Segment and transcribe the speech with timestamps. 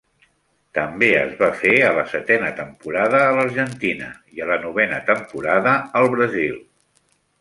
[0.75, 5.75] També es va fer a la setena temporada a l'Argentina i a la novena temporada
[6.01, 6.59] al Brasil.